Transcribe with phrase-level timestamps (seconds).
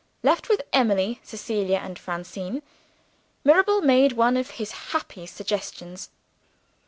[0.23, 2.63] Left with Emily, Cecilia, and Francine,
[3.43, 6.09] Mirabel made one of his happy suggestions.